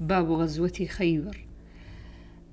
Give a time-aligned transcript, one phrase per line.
[0.00, 1.46] باب غزوة خيبر.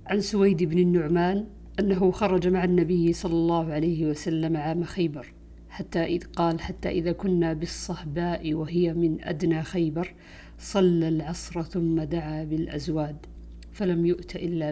[0.05, 1.47] عن سويد بن النعمان
[1.79, 5.33] أنه خرج مع النبي صلى الله عليه وسلم عام خيبر
[5.69, 10.13] حتى إذ قال حتى إذا كنا بالصهباء وهي من أدنى خيبر
[10.59, 13.25] صلى العصر ثم دعا بالأزواد
[13.71, 14.71] فلم يؤت إلا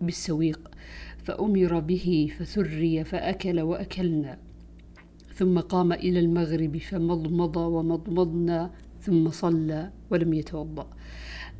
[0.00, 0.70] بالسويق
[1.24, 4.38] فأمر به فثري فأكل وأكلنا
[5.34, 8.70] ثم قام إلى المغرب فمضمض ومضمضنا
[9.00, 10.90] ثم صلى ولم يتوضأ.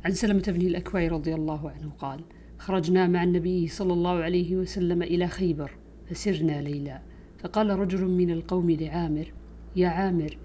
[0.05, 2.21] عن سلمة بن الأكوع رضي الله عنه قال
[2.57, 5.71] خرجنا مع النبي صلى الله عليه وسلم إلى خيبر
[6.09, 7.01] فسرنا ليلا
[7.39, 9.33] فقال رجل من القوم لعامر
[9.75, 10.37] يا عامر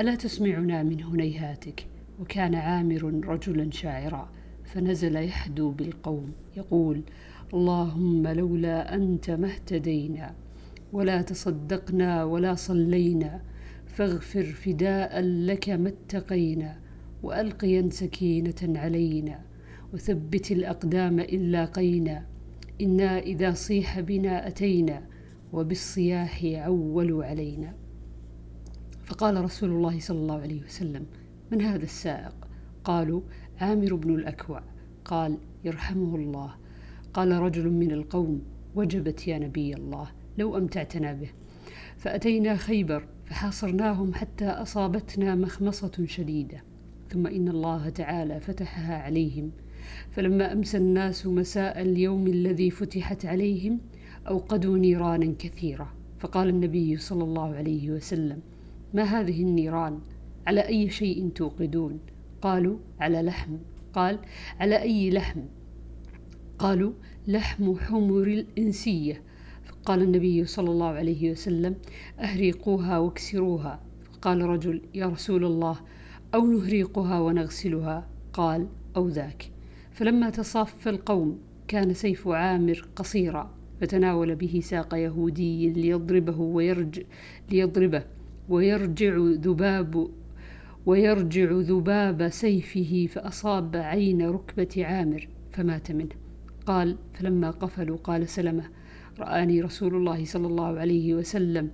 [0.00, 1.86] ألا تسمعنا من هنيهاتك؟
[2.20, 4.30] وكان عامر رجلا شاعرا
[4.64, 6.32] فنزل يحدو بالقوم.
[6.56, 7.02] يقول
[7.54, 10.34] اللهم لولا أنت ما اهتدينا
[10.92, 13.42] ولا تصدقنا ولا صلينا
[13.86, 16.85] فاغفر فداء لك ما اتقينا
[17.22, 19.40] وألقيا سكينة علينا
[19.92, 22.26] وثبت الأقدام إن لاقينا
[22.80, 25.06] إنا إذا صيح بنا أتينا
[25.52, 27.74] وبالصياح عولوا علينا.
[29.04, 31.06] فقال رسول الله صلى الله عليه وسلم
[31.52, 32.34] من هذا السائق؟
[32.84, 33.20] قالوا
[33.60, 34.62] عامر بن الأكوع.
[35.04, 36.54] قال يرحمه الله.
[37.14, 38.42] قال رجل من القوم
[38.74, 41.30] وجبت يا نبي الله لو أمتعتنا به.
[41.96, 46.62] فأتينا خيبر فحاصرناهم حتى أصابتنا مخمصة شديدة.
[47.10, 49.50] ثم إن الله تعالى فتحها عليهم.
[50.10, 53.80] فلما أمسى الناس مساء اليوم الذي فتحت عليهم
[54.28, 55.92] أوقدوا نيرانا كثيرة.
[56.18, 58.40] فقال النبي صلى الله عليه وسلم
[58.94, 60.00] ما هذه النيران؟
[60.46, 61.98] على أي شيء توقدون؟
[62.42, 63.56] قالوا على لحم
[63.92, 64.18] قال
[64.60, 65.40] على أي لحم؟
[66.58, 66.92] قالوا
[67.28, 69.22] لحم حمر الإنسية
[69.84, 71.74] قال النبي صلى الله عليه وسلم
[72.20, 73.80] أهريقوها واكسروها
[74.22, 75.76] قال رجل يا رسول الله
[76.34, 78.66] أو نهريقها ونغسلها قال
[78.96, 79.50] أو ذاك.
[79.92, 81.38] فلما تصاف القوم
[81.68, 83.50] كان سيف عامر قصيرا
[83.80, 87.02] فتناول به ساق يهودي ليضربه ويرجع
[87.50, 88.04] ليضربه
[88.48, 90.08] ويرجع ذباب
[90.86, 96.14] ويرجع ذباب سيفه فأصاب عين ركبة عامر فمات منه.
[96.66, 98.64] قال فلما قفلوا قال سلمة
[99.18, 101.70] رآني رسول الله صلى الله عليه وسلم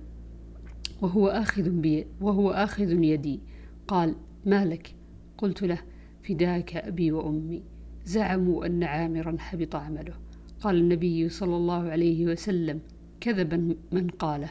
[1.01, 3.39] وهو آخذ بي وهو آخذ يدي.
[3.87, 4.15] قال
[4.45, 4.95] ما لك
[5.37, 5.81] قلت له
[6.23, 7.63] فداك أبي وأمي.
[8.05, 10.13] زعموا أن عامرا حبط عمله.
[10.61, 12.79] قال النبي صلى الله عليه وسلم
[13.19, 14.49] كذبا من قاله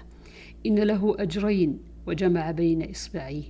[0.67, 3.45] إن له أجرين وجمع بين إصبعيه.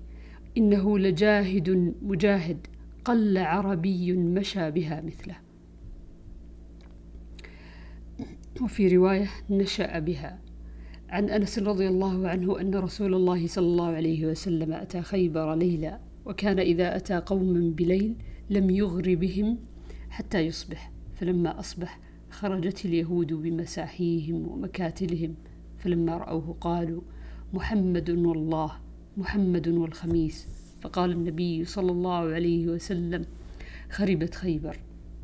[0.59, 2.67] إنه لجاهد مجاهد
[3.05, 5.37] قل عربي مشى بها مثله.
[8.63, 10.39] وفي رواية نشأ بها.
[11.09, 16.12] عن أنس رضي الله عنه أن رسول الله صلى الله عليه وسلم أتى خيبر ليلا
[16.25, 18.17] وكان إذا أتى قوما بليل
[18.51, 19.59] لم يغر بهم
[20.11, 20.93] حتى يصبح.
[21.15, 22.01] فلما أصبح
[22.31, 25.35] خرجت اليهود بمساحيهم ومكاتلهم.
[25.79, 27.03] فلما رأوه قالوا
[27.53, 28.73] محمد والله
[29.17, 30.49] محمد والخميس
[30.81, 33.25] فقال النبي صلى الله عليه وسلم
[33.91, 34.77] خربت خيبر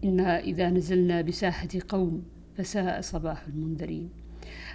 [0.05, 2.23] إنا إذا نزلنا بساحة قوم
[2.57, 4.09] فساء صباح المنذرين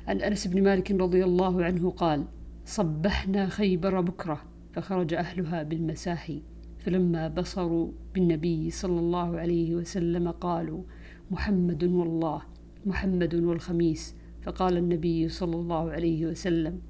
[0.07, 2.25] عن أنس بن مالك رضي الله عنه قال
[2.65, 4.41] صبحنا خيبر بكرة
[4.73, 6.41] فخرج أهلها بالمساحي
[6.79, 10.83] فلما بصروا بالنبي صلى الله عليه وسلم قالوا
[11.31, 12.41] محمد والله
[12.85, 14.15] محمد والخميس.
[14.43, 16.81] فقال النبي صلى الله عليه وسلم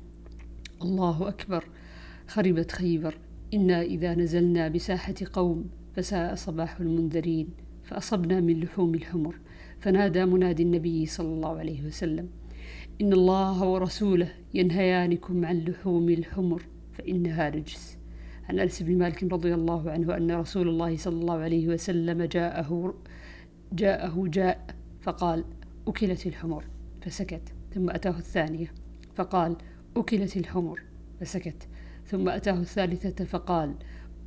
[0.81, 1.65] الله أكبر
[2.27, 3.17] خربت خيبر
[3.53, 7.47] إنا إذا نزلنا بساحة قوم فساء صباح المنذرين
[7.83, 9.35] فأصبنا من لحوم الحمر
[9.79, 12.29] فنادى منادي النبي صلى الله عليه وسلم
[13.01, 16.61] إن الله ورسوله ينهيانكم عن لحوم الحمر
[16.93, 17.97] فإنها رجس.
[18.49, 22.93] عن أنس بن مالك رضي الله عنه أن رسول الله صلى الله عليه وسلم جاءه
[23.73, 25.43] جاءه جاء فقال
[25.87, 26.63] أكلت الحمر
[27.01, 27.53] فسكت.
[27.73, 28.71] ثم أتاه الثانية
[29.15, 29.55] فقال
[29.97, 30.81] أكلت الحمر
[31.19, 31.67] فسكت.
[32.05, 33.73] ثم أتاه الثالثة فقال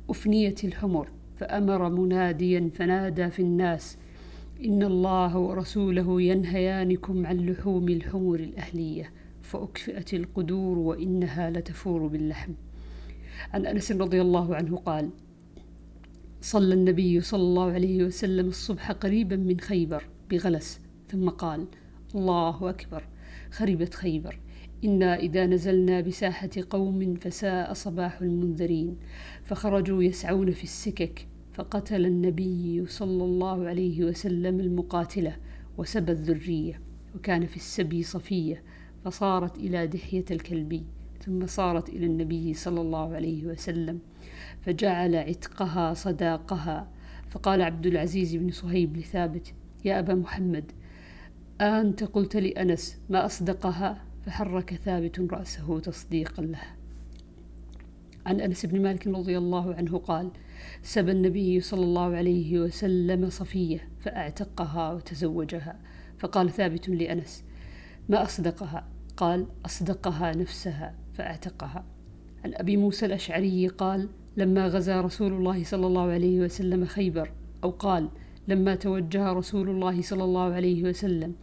[0.09, 3.97] أفنيت الحمر فأمر مناديا فنادى في الناس
[4.65, 9.11] إن الله ورسوله ينهيانكم عن لحوم الحمر الأهلية.
[9.47, 12.53] فأكفئت القدور وإنها لتفور باللحم.
[13.53, 15.09] عن أنس رضي الله عنه قال
[16.41, 21.67] صلى النبي صلى الله عليه وسلم الصبح قريبا من خيبر بغلس ثم قال
[22.15, 23.03] الله أكبر
[23.51, 24.39] خربت خيبر.
[24.83, 28.97] إنا إذا نزلنا بساحة قوم فساء صباح المنذرين
[29.43, 35.35] فخرجوا يسعون في السكك فقتل النبي صلى الله عليه وسلم المقاتلة
[35.77, 36.81] وسبى الذرية
[37.15, 38.63] وكان في السبي صفية
[39.05, 40.83] فصارت إلى دحية الكلبي
[41.25, 43.99] ثم صارت إلى النبي صلى الله عليه وسلم
[44.61, 46.87] فجعل عتقها صداقها.
[47.29, 49.53] فقال عبد العزيز بن صهيب لثابت
[49.85, 50.71] يا أبا محمد
[51.61, 56.61] أنت قلت لأنس ما أصدقها؟ فحرك ثابت رأسه تصديقا له.
[58.25, 60.31] عن أنس بن مالك رضي الله عنه قال
[60.81, 65.79] سبى النبي صلى الله عليه وسلم صفية فأعتقها وتزوجها.
[66.19, 67.43] فقال ثابت لأنس
[68.09, 68.87] ما أصدقها؟
[69.17, 71.85] قال أصدقها نفسها فأعتقها.
[72.45, 77.31] عن أبي موسى الأشعري قال لما غزا رسول الله صلى الله عليه وسلم خيبر
[77.63, 78.09] أو قال
[78.47, 81.35] لما توجه رسول الله صلى الله عليه وسلم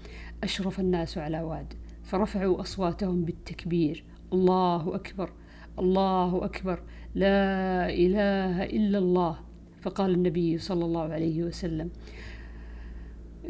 [0.43, 1.75] أشرف الناس على واد
[2.05, 4.05] فرفعوا أصواتهم بالتكبير.
[4.33, 5.33] الله أكبر
[5.79, 6.83] الله أكبر
[7.15, 9.39] لا إله إلا الله.
[9.83, 11.91] فقال النبي صلى الله عليه وسلم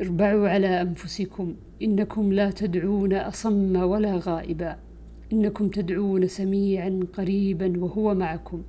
[0.01, 4.77] اربعوا على أنفسكم إنكم لا تدعون أصم ولا غائبا.
[5.33, 8.63] إنكم تدعون سميعا قريبا وهو معكم.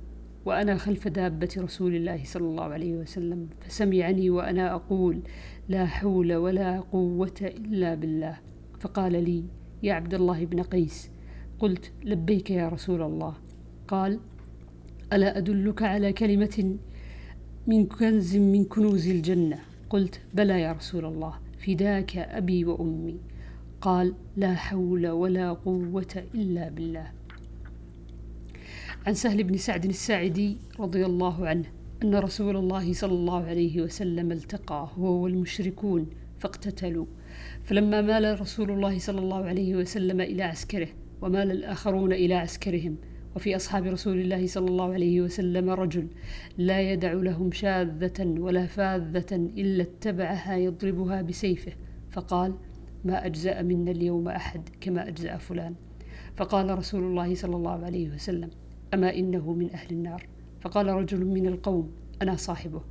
[0.44, 5.20] وأنا خلف دابة رسول الله صلى الله عليه وسلم فسمعني وأنا أقول
[5.68, 8.38] لا حول ولا قوة إلا بالله.
[8.80, 9.44] فقال لي
[9.82, 11.10] يا عبد الله بن قيس
[11.58, 13.34] قلت لبيك يا رسول الله.
[13.88, 14.20] قال
[15.12, 16.76] ألا أدلك على كلمة
[17.66, 19.58] من كنز من كنوز الجنة؟
[19.90, 21.34] قلت بلى يا رسول الله
[21.66, 23.16] فداك أبي وأمي.
[23.80, 27.12] قال لا حول ولا قوة إلا بالله.
[29.06, 31.64] عن سهل بن سعد الساعدي رضي الله عنه
[32.02, 36.06] أن رسول الله صلى الله عليه وسلم التقى هو والمشركون
[36.38, 37.06] فاقتتلوا.
[37.64, 40.88] فلما مال رسول الله صلى الله عليه وسلم إلى عسكره
[41.22, 42.96] ومال الآخرون إلى عسكرهم
[43.36, 46.08] وفي أصحاب رسول الله صلى الله عليه وسلم رجل
[46.58, 51.72] لا يدع لهم شاذة ولا فاذة إلا اتبعها يضربها بسيفه
[52.10, 52.54] فقال
[53.04, 55.74] ما أجزأ منا اليوم أحد كما أجزأ فلان.
[56.36, 58.50] فقال رسول الله صلى الله عليه وسلم
[58.94, 60.26] أما إنه من أهل النار.
[60.60, 61.90] فقال رجل من القوم
[62.22, 62.82] أنا صاحبه.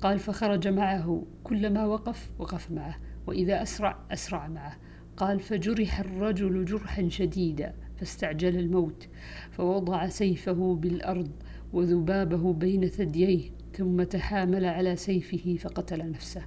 [0.00, 4.76] قال فخرج معه كلما وقف وقف معه وإذا أسرع أسرع معه.
[5.16, 7.83] قال فجرح الرجل جرحا شديدا.
[7.96, 9.08] فاستعجل الموت
[9.50, 11.30] فوضع سيفه بالأرض
[11.72, 16.42] وذبابه بين ثدييه ثم تحامل على سيفه فقتل نفسه.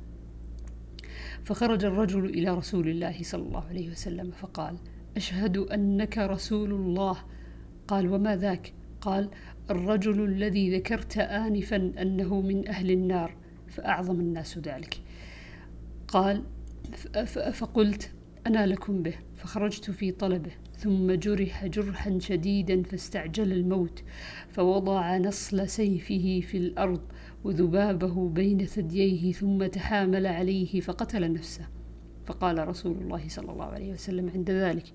[1.44, 4.78] فخرج الرجل إلى رسول الله صلى الله عليه وسلم فقال
[5.18, 7.18] أشهد أنك رسول الله.
[7.88, 9.30] قال وما ذاك؟ قال
[9.70, 13.36] الرجل الذي ذكرت آنفا أنه من أهل النار
[13.68, 14.98] فأعظم الناس ذلك.
[16.08, 16.44] قال
[17.52, 18.12] فقلت
[18.48, 19.14] أنا لكم به.
[19.36, 20.52] فخرجت في طلبه.
[20.78, 24.04] ثم جرح جرحا شديدا فاستعجل الموت
[24.50, 27.02] فوضع نصل سيفه في الأرض
[27.44, 31.68] وذبابه بين ثدييه ثم تحامل عليه فقتل نفسه.
[32.26, 34.94] فقال رسول الله صلى الله عليه وسلم عند ذلك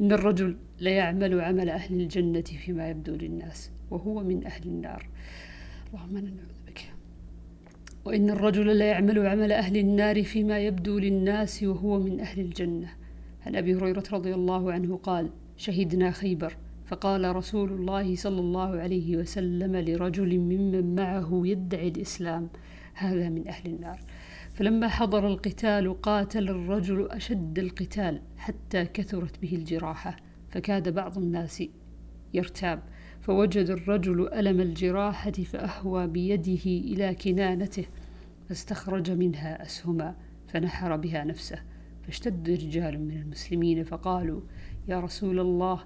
[0.00, 5.08] إن الرجل ليعمل عمل أهل الجنة فيما يبدو للناس وهو من أهل النار.
[5.88, 6.80] اللهم نعوذ بك.
[8.04, 13.07] وإن الرجل ليعمل عمل أهل النار فيما يبدو للناس وهو من أهل الجنة.
[13.46, 16.56] عن أبي هريرة رضي الله عنه قال شهدنا خيبر
[16.86, 22.48] فقال رسول الله صلى الله عليه وسلم لرجل ممن معه يدعي الإسلام
[22.94, 24.00] هذا من أهل النار
[24.54, 30.16] فلما حضر القتال قاتل الرجل أشد القتال حتى كثرت به الجراحة
[30.50, 31.62] فكاد بعض الناس
[32.34, 32.82] يرتاب
[33.20, 37.84] فوجد الرجل ألم الجراحة فأهوى بيده إلى كنانته
[38.48, 40.14] فاستخرج منها أسهما
[40.48, 41.58] فنحر بها نفسه.
[42.08, 44.40] فاشتد رجال من المسلمين فقالوا
[44.88, 45.84] يا رسول الله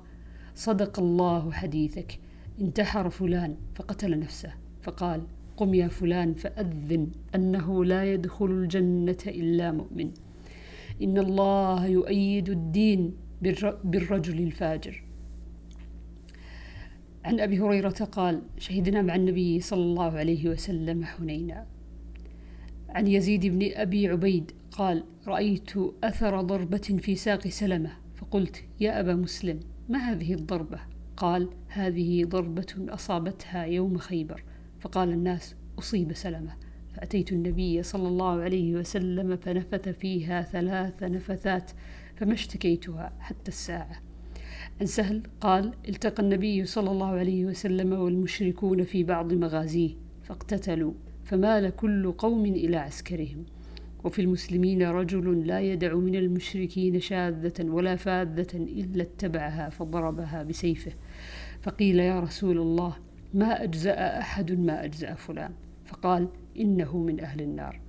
[0.54, 2.18] صدق الله حديثك.
[2.60, 4.54] انتحر فلان فقتل نفسه.
[4.82, 5.26] فقال
[5.56, 10.10] قم يا فلان فأذن أنه لا يدخل الجنة إلا مؤمن.
[11.02, 13.14] إن الله يؤيد الدين
[13.84, 15.04] بالرجل الفاجر.
[17.24, 21.66] عن أبي هريرة قال شهدنا مع النبي صلى الله عليه وسلم حنينا.
[22.88, 25.70] عن يزيد بن أبي عبيد قال رأيت
[26.04, 27.90] أثر ضربة في ساق سلمة.
[28.14, 30.80] فقلت يا أبا مسلم ما هذه الضربة؟
[31.16, 34.44] قال هذه ضربة أصابتها يوم خيبر.
[34.80, 36.56] فقال الناس أصيب سلمة.
[36.94, 41.70] فأتيت النبي صلى الله عليه وسلم فنفث فيها ثلاث نفثات
[42.16, 44.02] فما اشتكيتها حتى الساعة.
[44.80, 49.90] عن سهل قال التقى النبي صلى الله عليه وسلم والمشركون في بعض مغازيه
[50.22, 50.92] فاقتتلوا
[51.24, 53.44] فمال كل قوم إلى عسكرهم.
[54.04, 60.92] وفي المسلمين رجل لا يدع من المشركين شاذة ولا فاذة إلا اتبعها فضربها بسيفه.
[61.62, 62.96] فقيل يا رسول الله
[63.34, 65.52] ما أجزأ أحد ما أجزأ فلان؟
[65.84, 66.28] فقال
[66.60, 67.80] إنه من أهل النار.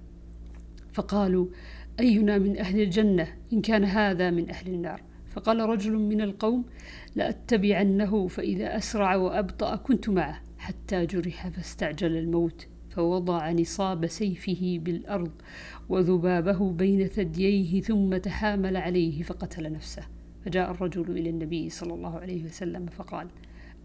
[0.93, 1.47] فقالوا
[1.99, 5.01] أينا من أهل الجنة؟ إن كان هذا من أهل النار.
[5.29, 6.65] فقال رجل من القوم
[7.15, 12.67] لأتبعنه فإذا أسرع وأبطأ كنت معه حتى جرح فاستعجل الموت.
[12.95, 15.31] فوضع نصاب سيفه بالأرض
[15.89, 20.03] وذبابه بين ثدييه ثم تحامل عليه فقتل نفسه.
[20.45, 23.27] فجاء الرجل إلى النبي صلى الله عليه وسلم فقال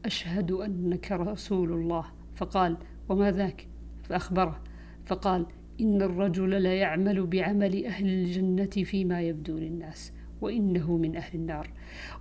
[0.04, 2.04] أشهد أنك رسول الله.
[2.36, 2.76] فقال
[3.08, 3.66] وما ذاك؟
[4.02, 4.60] فأخبره
[5.06, 5.46] فقال
[5.80, 11.70] إن الرجل لا يعمل بعمل أهل الجنة فيما يبدو للناس وإنه من أهل النار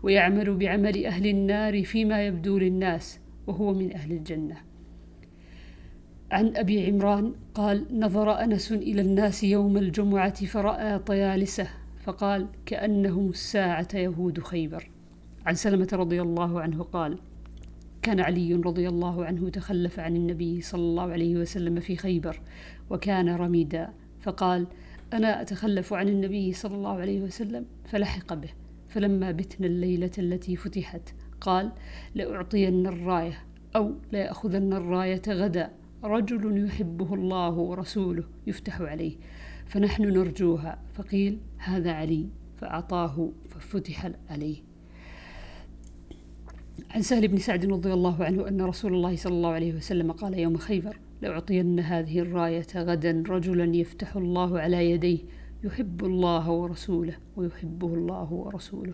[0.03, 4.66] ويعمل بعمل أهل النار فيما يبدو للناس وهو من أهل الجنة.
[6.31, 11.67] عن أبي عمران قال نظر أنس إلى الناس يوم الجمعة فرأى طيالسة
[12.03, 14.89] فقال كأنهم الساعة يهود خيبر.
[15.45, 17.19] عن سلمة رضي الله عنه قال
[18.01, 22.41] كان علي رضي الله عنه تخلف عن النبي صلى الله عليه وسلم في خيبر
[22.89, 23.89] وكان رميدا
[24.21, 24.67] فقال
[25.13, 28.49] أنا أتخلف عن النبي صلى الله عليه وسلم فلحق به
[28.89, 31.71] فلما بتنا الليلة التي فتحت قال
[32.15, 33.43] لأعطين الراية
[33.75, 35.71] أو ليأخذن الراية غدا
[36.03, 39.15] رجل يحبه الله ورسوله يفتح عليه
[39.65, 40.79] فنحن نرجوها.
[40.93, 42.29] فقيل هذا علي.
[42.57, 44.57] فأعطاه ففتح عليه.
[46.91, 50.39] عن سهل بن سعد رضي الله عنه أن رسول الله صلى الله عليه وسلم قال
[50.39, 55.19] يوم خيبر لأعطين هذه الراية غدا رجلا يفتح الله على يديه
[55.63, 58.93] يحب الله ورسوله ويحبه الله ورسوله.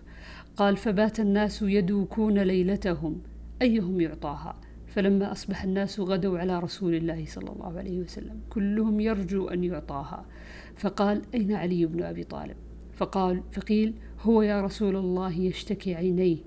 [0.57, 3.21] قال فبات الناس يدوكون ليلتهم
[3.61, 4.55] أيهم يعطاها؟
[4.93, 10.25] فلما أصبح الناس غدوا على رسول الله صلى الله عليه وسلم كلهم يرجو أن يعطاها.
[10.75, 12.55] فقال أين علي بن أبي طالب؟
[12.93, 16.37] فقال فقيل هو يا رسول الله يشتكي عينيه.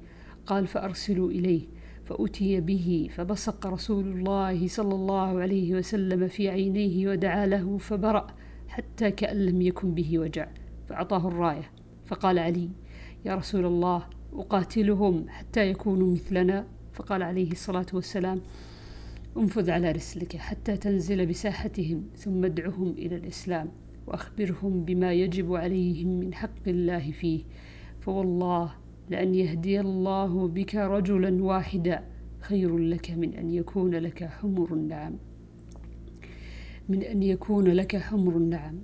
[0.46, 1.62] قال فأرسلوا إليه.
[2.04, 8.26] فأتي به فبصق رسول الله صلى الله عليه وسلم في عينيه ودعا له فبرأ
[8.68, 10.48] حتى كأن لم يكن به وجع
[10.88, 11.70] فأعطاه الراية.
[12.06, 12.68] فقال علي
[13.24, 18.40] يا رسول الله أقاتلهم حتى يكونوا مثلنا؟ فقال عليه الصلاة والسلام
[19.36, 23.68] انفذ على رسلك حتى تنزل بساحتهم ثم ادعهم إلى الإسلام
[24.06, 27.42] وأخبرهم بما يجب عليهم من حق الله فيه.
[28.00, 28.72] فوالله
[29.10, 32.04] لأن يهدي الله بك رجلا واحدا
[32.40, 35.14] خير لك من أن يكون لك حمر النعم.
[36.88, 38.74] من أن يكون لك حمر النعم.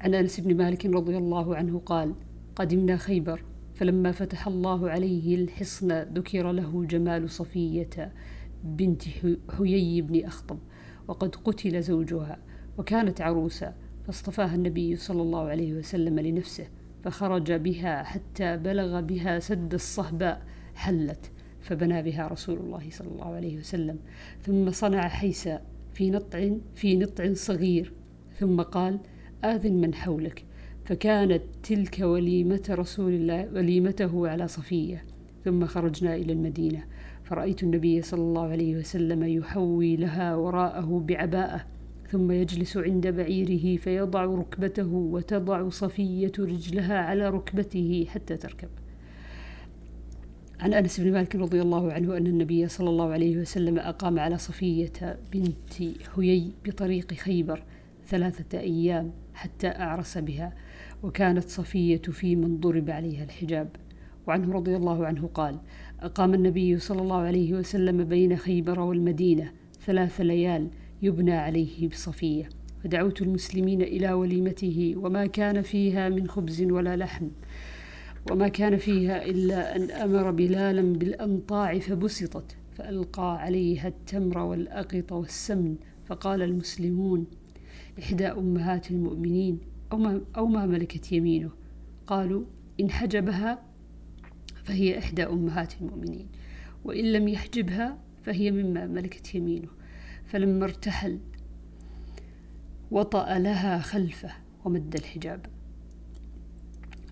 [0.00, 2.14] عن أنس بن مالك رضي الله عنه قال
[2.56, 3.42] قدمنا خيبر.
[3.76, 8.12] فلما فتح الله عليه الحصن ذكر له جمال صفية
[8.64, 9.02] بنت
[9.58, 10.58] حيي بن أخطب
[11.08, 12.38] وقد قتل زوجها
[12.78, 13.74] وكانت عروسة
[14.06, 16.66] فاصطفاها النبي صلى الله عليه وسلم لنفسه
[17.04, 20.42] فخرج بها حتى بلغ بها سد الصهباء
[20.74, 21.30] حلت
[21.60, 23.98] فبنى بها رسول الله صلى الله عليه وسلم.
[24.42, 25.62] ثم صنع حيسا
[25.94, 27.92] في نطع في نطع صغير
[28.38, 29.00] ثم قال
[29.44, 30.44] آذن من حولك.
[30.86, 35.04] فكانت تلك وليمة رسول الله وليمته على صفية
[35.44, 36.84] ثم خرجنا إلى المدينة.
[37.24, 41.66] فرأيت النبي صلى الله عليه وسلم يحوي لها وراءه بعباءة
[42.08, 48.68] ثم يجلس عند بعيره فيضع ركبته وتضع صفية رجلها على ركبته حتى تركب.
[50.60, 54.38] عن أنس بن مالك رضي الله عنه أن النبي صلى الله عليه وسلم أقام على
[54.38, 57.62] صفية بنت حيي بطريق خيبر
[58.08, 60.52] ثلاثة أيام حتى أعرس بها.
[61.02, 63.68] وكانت صفية في من ضرب عليها الحجاب.
[64.26, 65.58] وعنه رضي الله عنه قال
[66.00, 69.52] أقام النبي صلى الله عليه وسلم بين خيبر والمدينة
[69.86, 70.68] ثلاث ليال
[71.02, 72.48] يبنى عليه بصفية.
[72.84, 77.28] فدعوت المسلمين إلى وليمته وما كان فيها من خبز ولا لحم
[78.30, 85.76] وما كان فيها إلا أن أمر بلالا بالأنطاع فبسطت فألقى عليها التمر والأقط والسمن.
[86.06, 87.26] فقال المسلمون
[87.98, 89.58] إحدى أمهات المؤمنين
[90.36, 91.50] أو ما, ملكت يمينه.
[92.06, 92.44] قالوا
[92.80, 93.62] إن حجبها
[94.64, 96.28] فهي إحدى أمهات المؤمنين
[96.84, 99.68] وإن لم يحجبها فهي مما ملكت يمينه.
[100.26, 101.18] فلما ارتحل
[102.90, 104.32] وطأ لها خلفه
[104.64, 105.46] ومد الحجاب.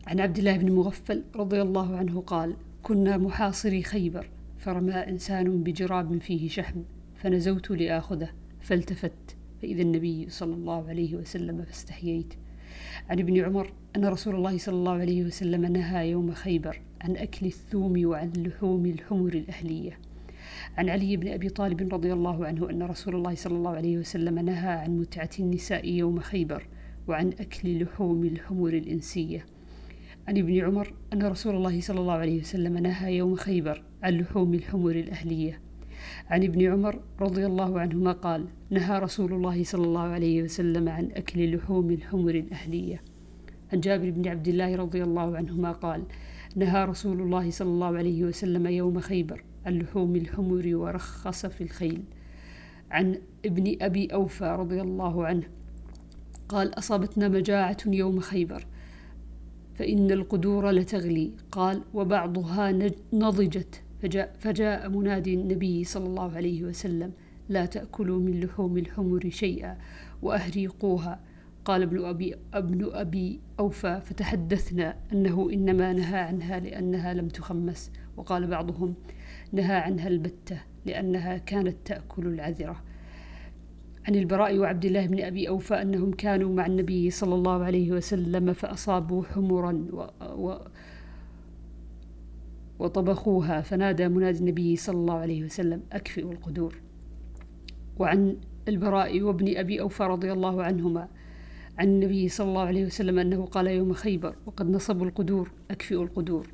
[0.07, 6.19] عن عبد الله بن مغفل رضي الله عنه قال كنا محاصري خيبر فرمى إنسان بجراب
[6.19, 6.83] فيه شحم
[7.15, 8.29] فنزوت لآخذه
[8.61, 12.35] فالتفت فإذا النبي صلى الله عليه وسلم فاستحييت.
[13.11, 17.47] عن ابن عمر أن رسول الله صلى الله عليه وسلم نهى يوم خيبر عن أكل
[17.47, 19.99] الثوم وعن لحوم الحمر الأهلية.
[20.79, 24.39] عن علي بن أبي طالب رضي الله عنه أن رسول الله صلى الله عليه وسلم
[24.39, 26.67] نهى عن متعة النساء يوم خيبر
[27.09, 29.47] وعن أكل لحوم الحمر الإنسية.
[30.29, 34.55] عن ابن عمر أن رسول الله صلى الله عليه وسلم نهى يوم خيبر عن لحوم
[34.55, 35.61] الحمر الأهلية.
[36.31, 41.09] عن ابن عمر رضي الله عنهما قال نهى رسول الله صلى الله عليه وسلم عن
[41.13, 43.03] أكل لحوم الحمر الأهلية.
[43.73, 46.03] عن جابر بن عبد الله رضي الله عنهما قال
[46.57, 52.03] نهى رسول الله صلى الله عليه وسلم يوم خيبر عن لحوم الحمر ورخص في الخيل.
[52.91, 55.45] عن ابن أبي أوفى رضي الله عنه
[56.49, 58.67] قال أصابتنا مجاعة يوم خيبر
[59.75, 61.31] فإن القدور لتغلي.
[61.53, 67.13] قال وبعضها نضجت فجاء, فجاء منادي النبي صلى الله عليه وسلم
[67.49, 69.79] لا تأكلوا من لحوم الحمر شيئا
[70.23, 71.21] وأهريقوها.
[71.65, 77.91] قال ابن أبي, ابن أبي أوفى فتحدثنا أنه إنما نهى عنها لأنها لم تخمس.
[78.17, 78.95] وقال بعضهم
[79.53, 82.83] نهى عنها البتة لأنها كانت تأكل العذرة.
[84.09, 88.53] عن البراء وعبد الله بن أبي أوفى أنهم كانوا مع النبي صلى الله عليه وسلم
[88.53, 90.01] فأصابوا حمرا و...
[90.23, 90.59] و...
[92.79, 93.61] وطبخوها.
[93.61, 96.75] فنادى منادي النبي صلى الله عليه وسلم أكفئوا القدور
[97.99, 98.37] وعن
[98.69, 101.09] البراء وابن أبي أوفى رضي الله عنهما
[101.79, 106.49] عن النبي صلى الله عليه وسلم أنه قال يوم خيبر وقد نصبوا القدور أكفئوا القدور.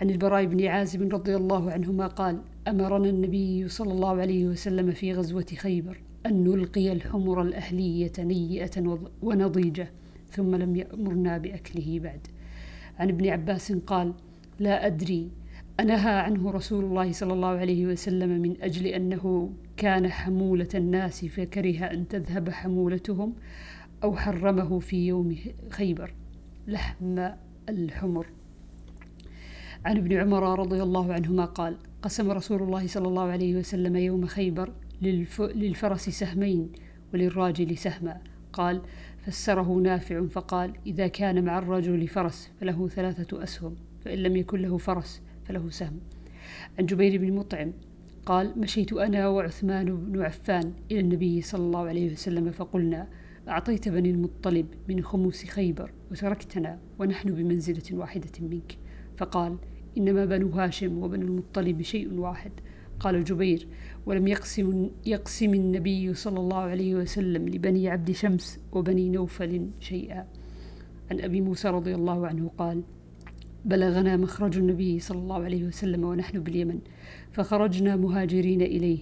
[0.00, 5.12] عن البراء بن عازب رضي الله عنهما قال أمرنا النبي صلى الله عليه وسلم في
[5.12, 9.90] غزوة خيبر أن نلقي الحمر الأهلية نيئة ونضيجة
[10.30, 12.26] ثم لم يأمرنا بأكله بعد.
[13.00, 14.14] عن ابن عباس قال
[14.58, 15.30] لا أدري
[15.80, 21.84] أنهى عنه رسول الله صلى الله عليه وسلم من أجل أنه كان حمولة الناس فكره
[21.84, 23.34] أن تذهب حمولتهم
[24.02, 25.36] أو حرمه في يوم
[25.70, 26.14] خيبر.
[26.66, 27.28] لحم
[27.68, 28.26] الحمر.
[29.84, 34.26] عن ابن عمر رضي الله عنهما قال قسم رسول الله صلى الله عليه وسلم يوم
[34.26, 35.40] خيبر للف...
[35.40, 36.72] للفرس سهمين
[37.14, 38.20] وللراجل سهما.
[38.52, 38.82] قال
[39.26, 44.78] فسره نافع فقال إذا كان مع الرجل فرس فله ثلاثة أسهم فإن لم يكن له
[44.78, 46.00] فرس فله سهم.
[46.78, 47.72] عن جبير بن مطعم
[48.26, 53.08] قال مشيت أنا وعثمان بن عفان إلى النبي صلى الله عليه وسلم فقلنا
[53.48, 58.78] أعطيت بني المطلب من خموس خيبر وتركتنا ونحن بمنزلة واحدة منك.
[59.16, 59.56] فقال
[59.98, 62.52] إنما بنو هاشم وبنو المطلب شيء واحد
[63.00, 63.66] قال جبير
[64.06, 70.26] ولم يقسم, يقسم النبي صلى الله عليه وسلم لبني عبد شمس وبني نوفل شيئا.
[71.10, 72.82] عن أبي موسى رضي الله عنه قال
[73.64, 76.78] بلغنا مخرج النبي صلى الله عليه وسلم ونحن باليمن
[77.32, 78.98] فخرجنا مهاجرين إليه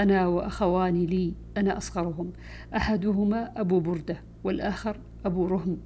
[0.00, 2.32] أنا وأخوان لي أنا أصغرهم
[2.76, 5.78] أحدهما أبو بردة والآخر أبو رهم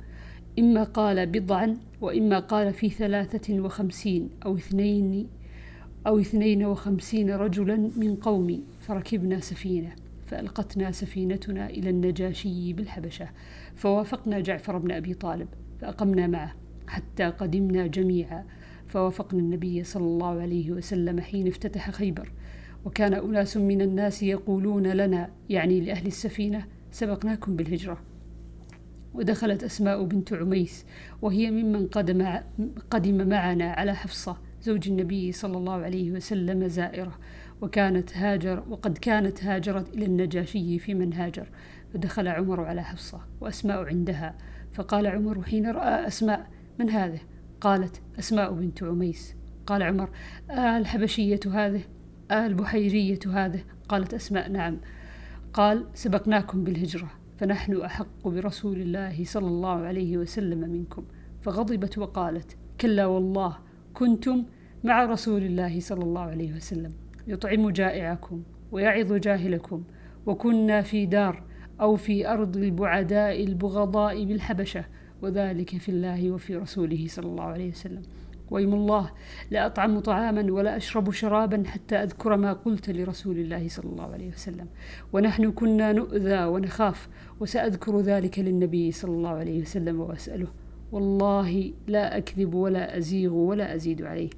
[0.59, 5.29] إما قال بضعا وإما قال في ثلاثة وخمسين أو اثنين
[6.07, 9.93] أو اثنين وخمسين رجلا من قومي فركبنا سفينة
[10.27, 13.29] فألقتنا سفينتنا إلى النجاشي بالحبشة
[13.77, 15.49] فوافقنا جعفر بن أبي طالب
[15.81, 16.55] فأقمنا معه
[16.87, 18.45] حتى قدمنا جميعا
[18.87, 22.33] فوافقنا النبي صلى الله عليه وسلم حين افتتح خيبر.
[22.85, 27.99] وكان أناس من الناس يقولون لنا يعني لأهل السفينة سبقناكم بالهجرة.
[29.15, 30.85] ودخلت أسماء بنت عميس
[31.23, 32.29] وهي ممن قدم,
[32.91, 37.19] قدم معنا على حفصة زوج النبي صلى الله عليه وسلم زائرة
[37.61, 41.49] وكانت هاجر وقد كانت هاجرت إلى النجاشي في من هاجر
[41.95, 44.39] فدخل عمر على حفصة وأسماء عندها
[44.75, 47.21] فقال عمر حين رأى أسماء من هذه؟
[47.61, 49.35] قالت أسماء بنت عميس.
[49.67, 50.11] قال عمر
[50.51, 51.81] آه الحبشية هذه
[52.31, 53.61] آه البحيرية هذه.
[53.89, 54.77] قالت أسماء نعم.
[55.53, 61.05] قال سبقناكم بالهجرة فنحن أحق برسول الله صلى الله عليه وسلم منكم.
[61.43, 63.57] فغضبت وقالت كلا والله
[63.95, 64.45] كنتم
[64.87, 66.93] مع رسول الله صلى الله عليه وسلم.
[67.27, 69.85] يطعم جائعكم ويعظ جاهلكم.
[70.27, 71.43] وكنا في دار
[71.81, 74.85] أو في أرض البعداء البغضاء بالحبشة.
[75.23, 78.03] وذلك في الله وفي رسوله صلى الله عليه وسلم.
[78.51, 79.11] ويم الله
[79.51, 84.29] لا أطعم طعاما ولا أشرب شرابا حتى أذكر ما قلت لرسول الله صلى الله عليه
[84.29, 84.67] وسلم.
[85.13, 87.09] ونحن كنا نؤذى ونخاف
[87.41, 90.49] وسأذكر ذلك للنبي صلى الله عليه وسلم وأسأله.
[90.93, 94.31] والله لا أكذب ولا أزيغ ولا أزيد عليه.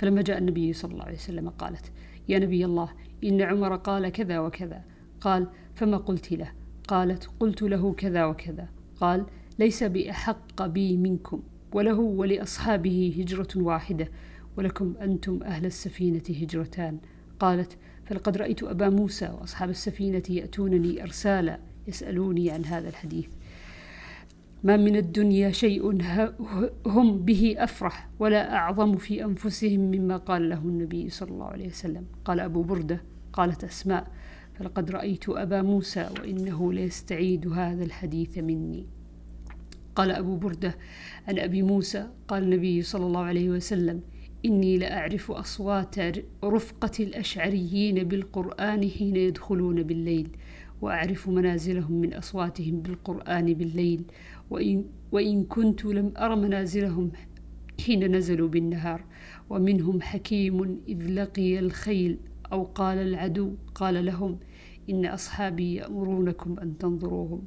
[0.00, 1.92] فلما جاء النبي صلى الله عليه وسلم قالت
[2.28, 2.88] يا نبي الله
[3.24, 4.84] إن عمر قال كذا وكذا.
[5.20, 6.52] قال فما قلت له؟
[6.88, 8.68] قالت قلت له كذا وكذا.
[9.00, 9.26] قال
[9.58, 14.08] ليس بأحق بي منكم وله ولأصحابه هجرة واحدة
[14.56, 16.98] ولكم أنتم أهل السفينة هجرتان.
[17.40, 21.58] قالت فلقد رأيت أبا موسى وأصحاب السفينة يأتونني أرسالا
[21.88, 23.28] يسألوني عن هذا الحديث.
[24.64, 25.98] ما من الدنيا شيء
[26.86, 32.04] هم به أفرح ولا أعظم في أنفسهم مما قال له النبي صلى الله عليه وسلم.
[32.24, 34.06] قال أبو بردة قالت أسماء
[34.54, 38.86] فلقد رأيت أبا موسى وإنه ليستعيد هذا الحديث مني.
[39.96, 40.74] قال أبو بردة
[41.28, 44.00] عن أبي موسى قال النبي صلى الله عليه وسلم
[44.44, 45.94] إني لأعرف أصوات
[46.44, 50.28] رفقة الأشعريين بالقرآن حين يدخلون بالليل
[50.80, 54.04] وأعرف منازلهم من أصواتهم بالقرآن بالليل
[54.50, 57.12] وإن, وإن كنت لم أر منازلهم
[57.86, 59.04] حين نزلوا بالنهار.
[59.50, 62.18] ومنهم حكيم إذ لقي الخيل
[62.52, 64.38] أو قال العدو قال لهم
[64.90, 67.42] إن أصحابي يأمرونكم أن تنظروهم.